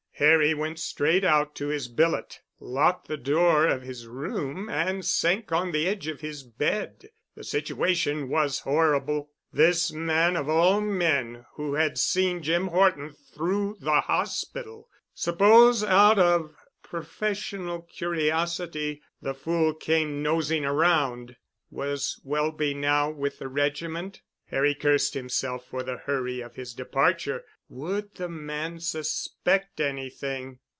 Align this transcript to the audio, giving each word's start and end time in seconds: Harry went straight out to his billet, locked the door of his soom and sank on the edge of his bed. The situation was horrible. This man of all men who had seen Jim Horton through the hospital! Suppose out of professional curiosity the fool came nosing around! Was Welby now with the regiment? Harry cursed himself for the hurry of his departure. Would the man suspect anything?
Harry 0.15 0.53
went 0.53 0.77
straight 0.77 1.23
out 1.23 1.55
to 1.55 1.69
his 1.69 1.87
billet, 1.87 2.41
locked 2.59 3.07
the 3.07 3.17
door 3.17 3.65
of 3.65 3.81
his 3.81 4.01
soom 4.03 4.69
and 4.69 5.03
sank 5.03 5.51
on 5.51 5.71
the 5.71 5.87
edge 5.87 6.05
of 6.07 6.21
his 6.21 6.43
bed. 6.43 7.09
The 7.35 7.43
situation 7.43 8.29
was 8.29 8.59
horrible. 8.59 9.31
This 9.51 9.91
man 9.91 10.35
of 10.37 10.47
all 10.47 10.79
men 10.79 11.47
who 11.55 11.73
had 11.73 11.97
seen 11.97 12.43
Jim 12.43 12.67
Horton 12.67 13.15
through 13.33 13.77
the 13.79 14.01
hospital! 14.01 14.87
Suppose 15.15 15.83
out 15.83 16.19
of 16.19 16.53
professional 16.83 17.81
curiosity 17.81 19.01
the 19.23 19.33
fool 19.33 19.73
came 19.73 20.21
nosing 20.21 20.63
around! 20.65 21.35
Was 21.71 22.21
Welby 22.23 22.75
now 22.75 23.09
with 23.09 23.39
the 23.39 23.47
regiment? 23.47 24.21
Harry 24.51 24.75
cursed 24.75 25.13
himself 25.13 25.65
for 25.65 25.81
the 25.81 25.95
hurry 25.95 26.41
of 26.41 26.55
his 26.55 26.73
departure. 26.73 27.43
Would 27.69 28.15
the 28.15 28.27
man 28.27 28.81
suspect 28.81 29.79
anything? 29.79 30.59